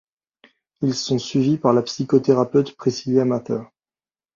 [0.81, 3.65] Ils sont suivis par la psychothérapeute Priscilla Mather.